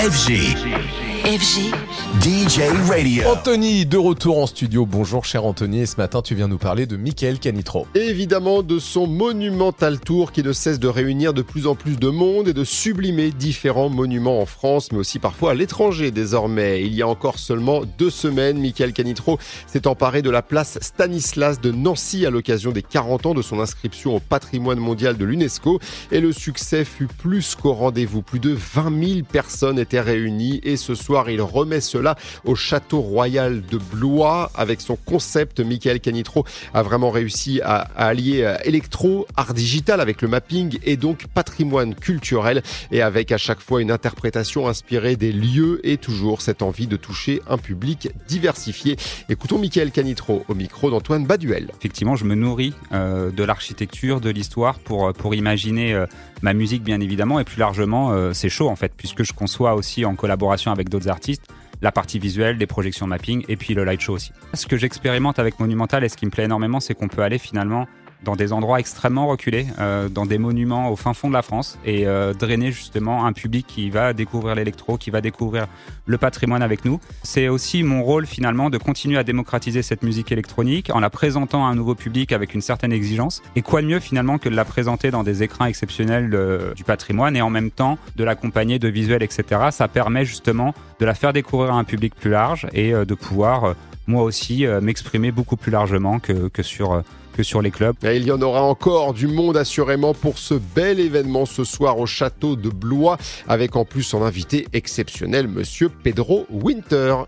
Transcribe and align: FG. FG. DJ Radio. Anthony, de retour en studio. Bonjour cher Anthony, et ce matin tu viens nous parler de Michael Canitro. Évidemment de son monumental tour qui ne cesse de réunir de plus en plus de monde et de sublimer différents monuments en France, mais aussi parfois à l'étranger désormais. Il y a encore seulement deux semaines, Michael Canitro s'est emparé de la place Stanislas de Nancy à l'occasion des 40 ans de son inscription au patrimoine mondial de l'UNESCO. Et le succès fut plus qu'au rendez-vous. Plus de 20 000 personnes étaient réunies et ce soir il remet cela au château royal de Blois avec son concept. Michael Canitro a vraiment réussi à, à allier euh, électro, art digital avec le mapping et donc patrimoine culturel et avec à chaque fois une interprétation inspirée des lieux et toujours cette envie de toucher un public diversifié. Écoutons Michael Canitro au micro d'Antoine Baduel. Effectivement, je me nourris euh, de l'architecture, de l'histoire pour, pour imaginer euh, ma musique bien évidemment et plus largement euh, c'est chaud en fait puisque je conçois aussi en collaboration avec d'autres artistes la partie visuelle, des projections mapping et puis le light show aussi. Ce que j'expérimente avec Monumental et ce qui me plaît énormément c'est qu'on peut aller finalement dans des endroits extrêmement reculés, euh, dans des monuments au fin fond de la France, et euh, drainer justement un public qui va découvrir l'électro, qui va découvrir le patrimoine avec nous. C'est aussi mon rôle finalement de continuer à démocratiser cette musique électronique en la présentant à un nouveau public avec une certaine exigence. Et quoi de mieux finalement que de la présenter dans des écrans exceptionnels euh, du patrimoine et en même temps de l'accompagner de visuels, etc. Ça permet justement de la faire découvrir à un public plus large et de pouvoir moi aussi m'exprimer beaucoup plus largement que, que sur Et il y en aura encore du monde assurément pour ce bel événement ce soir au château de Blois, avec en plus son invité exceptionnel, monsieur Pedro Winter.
FG. 0.00 1.09
FG. 1.24 1.74
DJ 2.22 2.60
Radio. 2.88 3.28
Anthony, 3.28 3.84
de 3.84 3.98
retour 3.98 4.38
en 4.38 4.46
studio. 4.46 4.86
Bonjour 4.86 5.24
cher 5.24 5.44
Anthony, 5.44 5.80
et 5.80 5.86
ce 5.86 5.96
matin 5.96 6.22
tu 6.22 6.34
viens 6.34 6.48
nous 6.48 6.58
parler 6.58 6.86
de 6.86 6.96
Michael 6.96 7.38
Canitro. 7.38 7.86
Évidemment 7.94 8.62
de 8.62 8.78
son 8.78 9.06
monumental 9.06 10.00
tour 10.00 10.32
qui 10.32 10.42
ne 10.42 10.52
cesse 10.52 10.80
de 10.80 10.88
réunir 10.88 11.34
de 11.34 11.42
plus 11.42 11.66
en 11.66 11.74
plus 11.74 11.98
de 11.98 12.08
monde 12.08 12.48
et 12.48 12.52
de 12.54 12.64
sublimer 12.64 13.30
différents 13.30 13.90
monuments 13.90 14.40
en 14.40 14.46
France, 14.46 14.92
mais 14.92 14.98
aussi 14.98 15.18
parfois 15.18 15.50
à 15.50 15.54
l'étranger 15.54 16.10
désormais. 16.10 16.82
Il 16.82 16.94
y 16.94 17.02
a 17.02 17.06
encore 17.06 17.38
seulement 17.38 17.82
deux 17.98 18.10
semaines, 18.10 18.58
Michael 18.58 18.92
Canitro 18.92 19.38
s'est 19.66 19.86
emparé 19.86 20.22
de 20.22 20.30
la 20.30 20.42
place 20.42 20.78
Stanislas 20.80 21.60
de 21.60 21.70
Nancy 21.70 22.24
à 22.24 22.30
l'occasion 22.30 22.72
des 22.72 22.82
40 22.82 23.26
ans 23.26 23.34
de 23.34 23.42
son 23.42 23.60
inscription 23.60 24.16
au 24.16 24.20
patrimoine 24.20 24.78
mondial 24.78 25.18
de 25.18 25.24
l'UNESCO. 25.26 25.80
Et 26.12 26.20
le 26.20 26.32
succès 26.32 26.84
fut 26.84 27.08
plus 27.08 27.54
qu'au 27.54 27.74
rendez-vous. 27.74 28.22
Plus 28.22 28.40
de 28.40 28.50
20 28.50 29.14
000 29.14 29.20
personnes 29.30 29.78
étaient 29.78 30.00
réunies 30.00 30.60
et 30.62 30.76
ce 30.76 30.94
soir 30.94 31.09
il 31.28 31.42
remet 31.42 31.80
cela 31.80 32.16
au 32.44 32.54
château 32.54 33.00
royal 33.00 33.62
de 33.62 33.78
Blois 33.78 34.50
avec 34.54 34.80
son 34.80 34.96
concept. 34.96 35.60
Michael 35.60 36.00
Canitro 36.00 36.44
a 36.72 36.82
vraiment 36.82 37.10
réussi 37.10 37.60
à, 37.62 37.88
à 37.96 38.06
allier 38.06 38.42
euh, 38.42 38.56
électro, 38.64 39.26
art 39.36 39.54
digital 39.54 40.00
avec 40.00 40.22
le 40.22 40.28
mapping 40.28 40.78
et 40.84 40.96
donc 40.96 41.26
patrimoine 41.26 41.94
culturel 41.94 42.62
et 42.92 43.02
avec 43.02 43.32
à 43.32 43.38
chaque 43.38 43.60
fois 43.60 43.82
une 43.82 43.90
interprétation 43.90 44.68
inspirée 44.68 45.16
des 45.16 45.32
lieux 45.32 45.80
et 45.84 45.96
toujours 45.96 46.42
cette 46.42 46.62
envie 46.62 46.86
de 46.86 46.96
toucher 46.96 47.42
un 47.48 47.58
public 47.58 48.10
diversifié. 48.28 48.96
Écoutons 49.28 49.58
Michael 49.58 49.90
Canitro 49.90 50.44
au 50.48 50.54
micro 50.54 50.90
d'Antoine 50.90 51.26
Baduel. 51.26 51.70
Effectivement, 51.78 52.16
je 52.16 52.24
me 52.24 52.34
nourris 52.34 52.72
euh, 52.92 53.30
de 53.30 53.42
l'architecture, 53.42 54.20
de 54.20 54.30
l'histoire 54.30 54.78
pour, 54.78 55.12
pour 55.12 55.34
imaginer 55.34 55.94
euh, 55.94 56.06
ma 56.42 56.54
musique 56.54 56.82
bien 56.82 57.00
évidemment 57.00 57.40
et 57.40 57.44
plus 57.44 57.58
largement 57.58 58.12
euh, 58.12 58.32
c'est 58.32 58.48
chaud 58.48 58.68
en 58.68 58.76
fait 58.76 58.92
puisque 58.96 59.22
je 59.22 59.32
conçois 59.32 59.74
aussi 59.74 60.04
en 60.04 60.14
collaboration 60.14 60.72
avec 60.72 60.88
d'autres 60.88 60.99
artistes 61.08 61.46
la 61.82 61.92
partie 61.92 62.18
visuelle, 62.18 62.58
des 62.58 62.66
projections 62.66 63.06
mapping 63.06 63.44
et 63.48 63.56
puis 63.56 63.74
le 63.74 63.84
light 63.84 64.00
show 64.00 64.12
aussi. 64.12 64.32
Ce 64.54 64.66
que 64.66 64.76
j'expérimente 64.76 65.38
avec 65.38 65.58
Monumental 65.60 66.04
et 66.04 66.08
ce 66.08 66.16
qui 66.16 66.26
me 66.26 66.30
plaît 66.30 66.44
énormément 66.44 66.80
c'est 66.80 66.94
qu'on 66.94 67.08
peut 67.08 67.22
aller 67.22 67.38
finalement 67.38 67.86
dans 68.22 68.36
des 68.36 68.52
endroits 68.52 68.80
extrêmement 68.80 69.26
reculés, 69.26 69.66
euh, 69.78 70.08
dans 70.08 70.26
des 70.26 70.38
monuments 70.38 70.90
au 70.90 70.96
fin 70.96 71.14
fond 71.14 71.28
de 71.28 71.32
la 71.32 71.42
France, 71.42 71.78
et 71.84 72.06
euh, 72.06 72.34
drainer 72.34 72.70
justement 72.72 73.26
un 73.26 73.32
public 73.32 73.66
qui 73.66 73.90
va 73.90 74.12
découvrir 74.12 74.54
l'électro, 74.54 74.98
qui 74.98 75.10
va 75.10 75.20
découvrir 75.20 75.66
le 76.06 76.18
patrimoine 76.18 76.62
avec 76.62 76.84
nous. 76.84 77.00
C'est 77.22 77.48
aussi 77.48 77.82
mon 77.82 78.02
rôle 78.02 78.26
finalement 78.26 78.68
de 78.68 78.78
continuer 78.78 79.18
à 79.18 79.24
démocratiser 79.24 79.82
cette 79.82 80.02
musique 80.02 80.32
électronique 80.32 80.90
en 80.92 81.00
la 81.00 81.10
présentant 81.10 81.66
à 81.66 81.70
un 81.70 81.74
nouveau 81.74 81.94
public 81.94 82.32
avec 82.32 82.54
une 82.54 82.60
certaine 82.60 82.92
exigence. 82.92 83.42
Et 83.56 83.62
quoi 83.62 83.80
de 83.80 83.86
mieux 83.86 84.00
finalement 84.00 84.38
que 84.38 84.48
de 84.48 84.56
la 84.56 84.64
présenter 84.64 85.10
dans 85.10 85.22
des 85.22 85.42
écrans 85.42 85.64
exceptionnels 85.64 86.30
euh, 86.34 86.74
du 86.74 86.84
patrimoine 86.84 87.36
et 87.36 87.42
en 87.42 87.50
même 87.50 87.70
temps 87.70 87.98
de 88.16 88.24
l'accompagner 88.24 88.78
de 88.78 88.88
visuels, 88.88 89.22
etc. 89.22 89.68
Ça 89.70 89.88
permet 89.88 90.24
justement 90.24 90.74
de 90.98 91.06
la 91.06 91.14
faire 91.14 91.32
découvrir 91.32 91.72
à 91.72 91.78
un 91.78 91.84
public 91.84 92.14
plus 92.14 92.30
large 92.30 92.66
et 92.72 92.92
de 92.92 93.14
pouvoir 93.14 93.74
moi 94.06 94.22
aussi 94.22 94.66
m'exprimer 94.82 95.30
beaucoup 95.30 95.56
plus 95.56 95.70
largement 95.70 96.18
que, 96.18 96.48
que 96.48 96.62
sur 96.62 97.02
Et 98.04 98.16
il 98.16 98.24
y 98.24 98.32
en 98.32 98.42
aura 98.42 98.62
encore 98.62 99.14
du 99.14 99.26
monde 99.26 99.56
assurément 99.56 100.14
pour 100.14 100.38
ce 100.38 100.54
bel 100.54 101.00
événement 101.00 101.46
ce 101.46 101.64
soir 101.64 101.98
au 101.98 102.06
château 102.06 102.56
de 102.56 102.68
Blois, 102.68 103.18
avec 103.48 103.76
en 103.76 103.84
plus 103.84 104.02
son 104.02 104.22
invité 104.22 104.66
exceptionnel, 104.72 105.48
monsieur 105.48 105.88
Pedro 105.88 106.46
Winter. 106.50 107.16